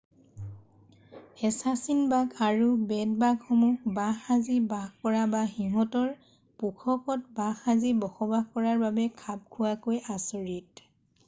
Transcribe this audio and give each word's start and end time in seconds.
assassin bug 1.49 2.31
আৰু 2.45 2.69
বেড-বাগসমূহ 2.91 3.93
বাঁহ 3.99 4.23
সাজি 4.23 4.57
বাস 4.73 4.89
কৰা 5.05 5.23
বা 5.35 5.43
সিহঁতৰ 5.53 6.09
পোষকত 6.65 7.37
বাহ 7.43 7.63
সাজি 7.63 7.95
বসবাস 8.07 8.51
কৰাৰ 8.59 8.83
বাবে 8.87 9.09
খাপ 9.23 9.47
খোৱাকৈ 9.59 10.05
আচৰিত 10.19 10.87